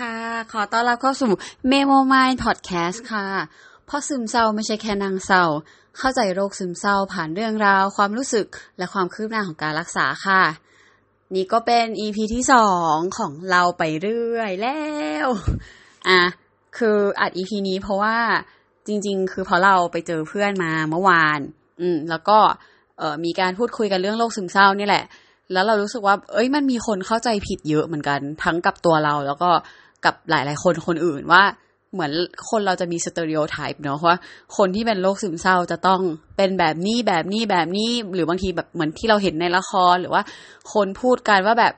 [0.00, 0.14] ค่ะ
[0.52, 1.32] ขอต้อนรับเข้าสู่
[1.70, 3.26] Memo Mind Podcast ค่ะ
[3.86, 5.44] เพราะซึมเศร้าไม่ใช่แค่นางเศร้า
[5.98, 8.46] เข้าใจโรคซึมเศร้าผ่านเรื่องราว ความรู้สึก
[8.78, 10.42] และความคืบหน้าของการรักษาค่ะ
[11.34, 14.80] นี่ก็เป็น EP ที่สองของเราไปเรื่อยแล้
[15.26, 15.28] ว
[16.08, 16.22] อะ
[16.78, 18.18] คืออัด EP นี้เพราะว่า
[18.86, 21.40] จริง ๆ คือเพราะเราไปเจอเพื่อนมาเมื่อวาน
[21.80, 22.38] อืม แล้วก็
[22.98, 25.04] เออมีการพูดคุยกันเรื่องโรคซึมเศร้านี่แหละ
[25.52, 29.50] แล้วเรารู้สึกว่า เอ้ยมันมีคนเข้าใจผิดเยอะเหมือนกัน ทั้งกับตัวเราแล้วก็
[30.04, 31.42] กับหลาย ๆ คนคนอื่นว่า
[31.92, 32.12] เหมือน
[32.50, 34.18] คนเราจะมีสเตอริโอไทป์เนาะว่า
[34.56, 36.00] คนที่เป็นโรคซึมเศร้าจะต้อง
[36.36, 40.22] เป็นแบบนี้แบบนี้แบบนี้หรือบางทีแบบเหมือนที่เราเห็นในละครหรือว่า
[40.72, 41.74] คนพูดกันว่าแบบ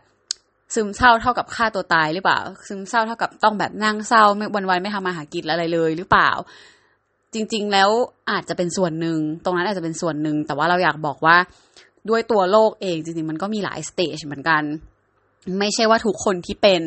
[0.74, 6.30] ซึมเศร้าเท่ากับฆ่าตัวตายหรือเปล่า ซึมเศร้าเท่ากับต้องแบบนั่งเศร้าไม่วันๆไม่ทำมาหากินอะไรเลยหรือเปล่า
[7.34, 7.90] จริง ๆ แล้ว
[8.30, 11.36] อาจจะเป็นส่วนหนึ่งตรงนั้นอาจจะเป็นส่วนหนึ่งแต่ว่าเราอยากบอกว่า
[12.08, 14.62] ด้วยตัวโรคเองจริงๆมันก็มีหลาย stage เหมือนกัน
[15.58, 16.80] ไม่ใช่ว่าทุกคนที่เป็น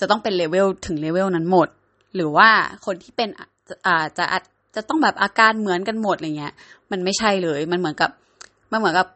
[0.00, 1.68] จะต้องเป็นเลเวลถึงเลเวลนั้นหมด
[2.14, 2.48] หรือว่า
[2.86, 3.28] คนที่เป็น
[3.86, 4.24] อาจจะ
[4.76, 6.54] จะต้องแบบอาการเหมือนกันหมดอะไรเงี้ย
[6.90, 8.10] มันไม่ใช่เลยมันเหมือนกับ
[8.72, 9.08] มันเหมือนกับ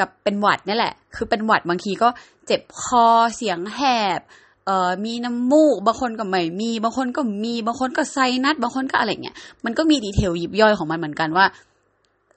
[0.00, 2.08] กับเป็นหวัดนี่แหละ คือเป็นหวัดบางทีก็
[2.46, 3.82] เจ็บคอเสียงแห
[4.18, 4.20] บ
[4.66, 11.44] เอ่อมีน้ำมูก บางคนก็ไม่มี บางคนก็มี บางคนก็ไซนัส บางคนก็อะไรเงี้ย มันก็มี detail ยิบย่อยของมันเหมือนกันว่า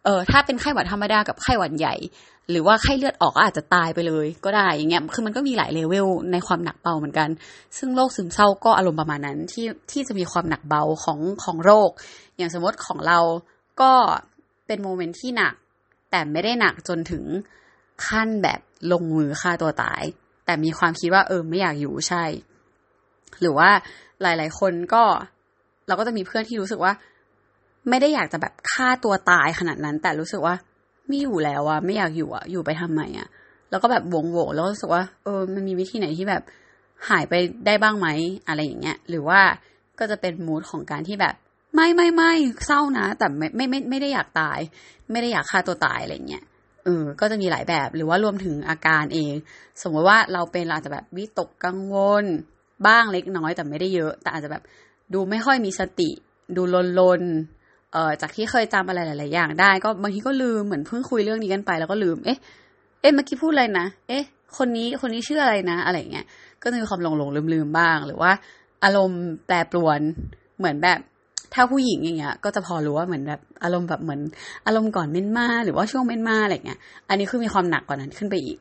[0.04, 1.96] เออถ้าเป็นไข้หวัดธรรมดากับไข้หวัดใหญ่
[2.50, 7.30] หรือว่าไข้เลือดออกก็อาจจะตายไปเลย ก็ได้อย่างเงี้ยคือมันก็มีหลายเลเวลในความหนักเบาเหมือนกัน
[7.78, 11.90] ซึ่งโรคซึมเศร้าก็อารมณ์ประมาณนั้นที่ที่จะมีความหนักเบาของของโรค
[12.38, 13.20] อย่างสมมติของเรา
[13.82, 13.92] ก็
[14.68, 15.54] เป็น moment ที่หนัก
[16.12, 17.24] แต่ไม่ได้หนักจนถึง
[18.08, 18.60] ขั้นแบบ
[18.92, 20.04] ลงมือฆ่าตัวตาย
[20.46, 22.24] แต่มีความคิดว่าเออไม่อยากอยู่ใช่
[23.42, 23.70] หรือว่า
[24.22, 25.04] หลาย ๆ คนก็
[25.88, 26.94] เราก็จะมีเพื่อนที่รู้สึกว่า
[27.90, 30.56] ไม่ได้อยากจะแบบฆ่าตัวตายขนาดนั้น แต่รู้สึกว่า
[31.08, 33.28] ไม่อยู่แล้วอะไม่อยากอยู่อะอยู่ไปทำไมอะ
[33.70, 36.44] แล้วก็แบบวงโวแล้วรู้สึกว่า เออ มันมีวิธีไหนที่แบบ
[37.10, 37.34] หายไป
[37.66, 38.08] ได้บ้างไหม
[38.48, 39.42] อะไรอย่างเงี้ย หรือว่า
[40.00, 41.36] ก็จะเป็นมูดของการที่แบบ
[41.76, 42.34] ไม่ไม่ไม่
[42.66, 44.60] เศร้านะ แต่ไม่ไม่ไม่ไม่ได้อยากตาย
[45.12, 46.44] ไม่ได้อยากฆ่าตัวตายอะไรเงี้ย
[46.86, 49.34] เออก็จะมีหลายแบบหรือว่ารวมถึงอาการเอง
[49.82, 52.26] สมมติว่าเราเป็นเราจะแบบวิตกกังวล
[52.88, 54.64] บ้างเล็กน้อยแต่ไม่ได้เยอะ แต่อาจจะแบบ
[55.14, 56.10] ดูไม่ค่อยมีสติ
[56.56, 57.22] ดูลนลน
[57.94, 62.38] เอ่อจากที่เคยจำอะไรหลาย ๆ อย่างได้ ก็บางทีก็ลืมเหมือนเพิ่งคุยเรื่องนี้กันไป แล้วก็ลืม เอ๊ะ
[63.02, 64.24] เอ๊ะเมื่อกี้พูดอะไรนะ เอ๊ะ
[64.58, 66.26] คนนี้คนนี้ชื่ออะไรนะ อะไรเงี้ย
[66.62, 68.32] ก็จะมีความหลงหลงลืมลืมบ้าง หรือว่า
[68.84, 70.00] อารมณ์แปรปรวน
[70.58, 71.00] เหมือนแบบ
[71.54, 74.22] ถ้าผู้หญิงอย่างเงี้ย ก็จะพอรู้ว่าเหมือนแบบอารมณ์แบบเหมือน
[74.66, 78.58] อารมณ์ก่อนเม้นมาหรือว่าช่วงเม้นมาอะไรเงี้ย อันนี้คือมีความหนักกว่านั้นขึ้นไปอีก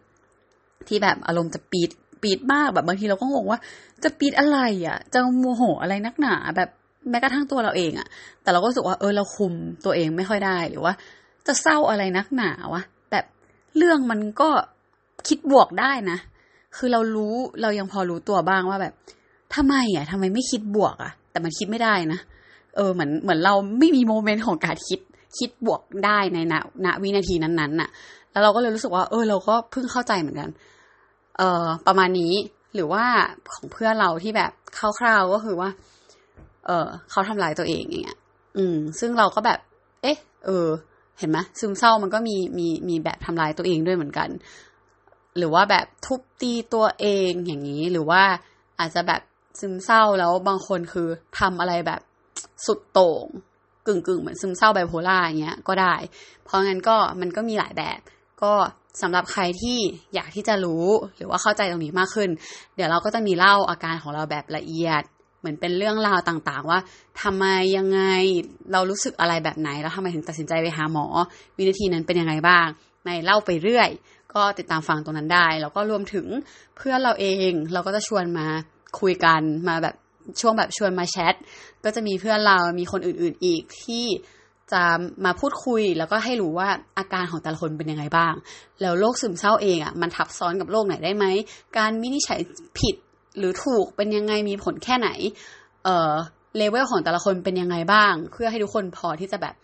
[0.89, 1.91] ที่แบบอารมณ์จะปีด
[2.23, 3.59] ปีดมากแบบบางทีเราก็งงว่า
[4.05, 6.71] จะปีดอะไรอะ จะโมโหอะไรนักหนาแบบ
[7.11, 8.07] แม้กระทั่งตัวเราเองอะ
[8.43, 9.53] แต่เราก็รู้สึกว่าเออเราคุม
[9.85, 10.93] ตัวเองไม่ค่อยได้หรือว่า
[11.47, 13.25] จะเศร้าอะไรนักหนาวะแบบ
[13.77, 14.49] เรื่องมันก็
[15.29, 16.19] คิดบวกได้นะ
[16.77, 18.95] คือเรารู้เรายังพอรู้ตัวบ้างว่าแบบ
[19.55, 22.19] ทำไมอะทำไมไม่คิดบวกอะแต่มันคิดไม่ได้นะ
[22.77, 25.01] เออเหมือนเหมือนเราไม่มีโมเมนต์ของการคิด
[25.39, 26.55] คิดบวกได้ในณ
[26.87, 27.89] ณวินาทีนั้นๆน่ะ
[28.31, 30.51] แล้วเราก็เลยรู้สึกว่า เออ เราก็เพิ่งเข้าใจเหมือนกัน
[31.39, 32.33] เออประมาณนี้
[32.75, 33.05] หรือว่า
[33.53, 34.51] ของเพื่อนเราที่แบบ
[34.99, 35.69] คร่าวๆก็คือว่า
[36.67, 38.19] เออเขาทำลายตัวเองอย่างเงี้ย
[38.57, 39.59] อืม ซึ่งเราก็แบบ
[40.03, 40.69] เอ๊ะ เออ
[41.19, 44.29] เห็นไหมซึมเศร้ามันก็มีมีมีแบบทำลายตัวเองด้วยเหมือนกัน
[45.39, 48.23] หรือว่าแบบทุบตีตัวเองอย่างนี้ หรือว่า
[48.79, 49.21] อาจจะแบบ
[49.61, 51.09] ซึมเศร้าแล้วบางคนคือ
[51.39, 52.01] ทำอะไรแบบ
[52.67, 53.27] สุดโต่ง
[53.87, 55.95] กึ่งกึ่งเหมือนซึมเศร้าไบโพล่าอย่างเงี้ยก็ได้
[56.45, 58.01] เพราะงั้นก็มันก็มีหลายแบบ
[58.43, 58.53] ก็
[59.03, 59.79] สำหรับใครที่
[60.15, 60.87] อยากที่จะรู้
[61.17, 62.31] หรือว่าเข้าใจตรงนี้มากขึ้น
[62.75, 65.03] เดี๋ยวเราก็จะมีเล่าอาการของเราแบบละเอียด
[65.43, 66.79] เหมือนเป็นเรื่องราวต่างๆ ว่า
[67.23, 68.01] ทำไมยังไง
[68.73, 71.07] เรารู้สึกอะไรแบบไหน แล้วทำไมถึงตัดสินใจไปหาหมอ
[71.57, 72.67] วินาทีนั้นเป็นยังไงบ้าง
[73.05, 73.89] ในเล่าไปเรื่อย
[74.35, 76.27] ก็ติดตามฟังตรงนั้นได้ แล้วก็รวมถึง
[76.77, 78.47] เพื่อนเราเองเราก็จะชวนมา
[79.01, 79.95] คุยกันมาแบบ
[80.41, 81.35] ช่วงแบบชวนมาแชท
[81.85, 84.07] ก็จะมีเพื่อนเรามีคนอื่นๆอีกที่
[84.73, 84.83] จะ
[85.25, 86.69] มาพูดคุยแล้วก็ให้รู้ว่า
[86.99, 88.35] อาการของแต่ละคนเป็นยังไงบ้าง
[88.81, 91.25] แล้วโรคซึมเศร้าเองอะมันทับซ้อนกับโรคไหนได้ไหม
[91.79, 92.41] การวินิจฉัย
[92.79, 92.95] ผิด
[93.39, 95.09] หรือถูกเป็นยังไงมีผลแค่ไหน
[95.85, 96.13] เอ่อ
[96.57, 99.55] เลเวลของแต่ละคนเป็นยังไงบ้าง เพื่อให้ทุกคนพอที่จะแบบ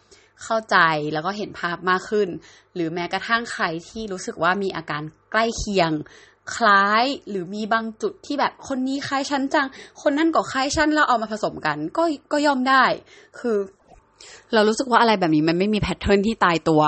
[0.45, 0.77] เข้าใจ
[1.13, 2.29] แล้วก็เห็นภาพมากขึ้น
[2.75, 5.93] หรือแม้กระทั่งใครที่รู้สึกว่ามีอาการใกล้เคียง
[6.57, 9.67] คล้ายหรือมีบางจุดที่แบบคนนี้คล้ายฉันจัง
[10.03, 12.85] คนนั่นก็คล้ายฉันแล้วเอามาผสมกัน ก็ก็ย่อมได้
[13.39, 13.57] คือ
[14.55, 16.83] เรารู้สึกว่าอะไรแบบนี้มันไม่มีแพทเทิร์นที่ตายตัว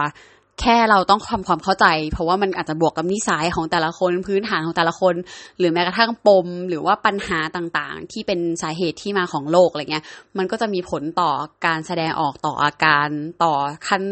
[0.61, 5.15] แค่เราต้องความความเข้าใจ เพราะว่ามันอาจจะบวกกับนิสัยของแต่ละคนพื้นฐานของแต่ละคน
[5.59, 10.05] หรือแม้กระทั่งปม หรือว่าปัญหาต่างๆ ที่เป็นสาเหตุที่มาของโรคอะไรเงี้ย
[10.39, 11.31] มันก็จะมีผลต่อ
[11.67, 13.09] การแสดงออกต่ออาการ
[13.45, 13.55] ต่อ
[13.89, 14.03] ขั้น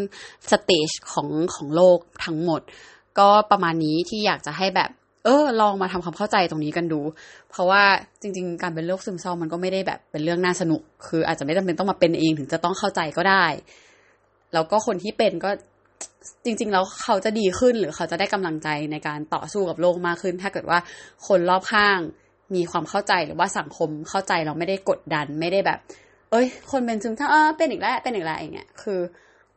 [0.51, 2.61] สเตจของของโรคทั้งหมด
[3.19, 4.91] ก็ประมาณนี้ที่อยากจะให้แบบ
[5.25, 7.01] เออ ลองมาทำความเข้าใจตรงนี้กันดู
[7.51, 7.83] เพราะว่า
[8.23, 13.47] จริง ๆ การเป็นโรคซึมเศร้ามันก็ไม่ได้แบบเป็นเรื่องน่าสนุก คืออาจจะไม่จำเป็นต้องมาเป็นเองถึงจะต้องเข้าใจก็ได้
[14.55, 15.51] แล้วก็คนที่เป็นก็
[16.45, 20.79] จริง ๆ แล้วเขาจะดีขึ้นหรือเขาจะได้กำลังใจในการต่อสู้กับโลกมากขึ้น ถ้าเกิดว่า
[21.29, 21.99] คนรอบข้าง
[22.55, 25.79] มีความเข้าใจหรือว่าสังคมเข้าใจเราไม่ได้กดดันไม่ได้แบบ
[26.31, 27.29] เอ้ย คนเป็นซึมเศร้า
[27.59, 29.01] เป็นอีกแล้วเป็นอีกแล้วอย่างเงี้ยคือ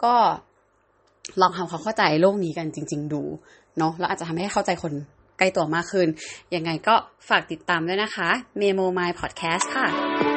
[0.04, 0.14] ก็
[1.42, 3.22] ลองทำความเข้าใจโลกนี้กันจริง ๆ ดู
[3.78, 4.94] เนาะแล้วอาจจะทำให้เข้าใจคน
[5.38, 6.08] ใกล้ตัวมากขึ้น
[6.56, 6.96] ยังไงก็
[7.30, 8.30] ฝากติดตามด้วยนะคะ
[8.60, 10.31] Memo My Podcast ค่ะ